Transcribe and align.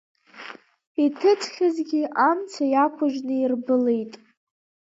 Иҭыҵхьазгьы 1.03 2.01
амца 2.29 2.63
иақәыжьны 2.73 3.35
ирблит. 3.39 4.13